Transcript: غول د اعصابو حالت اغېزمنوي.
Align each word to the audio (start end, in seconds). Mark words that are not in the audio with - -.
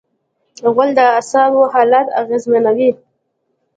غول 0.73 0.89
د 0.97 0.99
اعصابو 1.13 1.61
حالت 1.73 2.07
اغېزمنوي. 2.21 2.91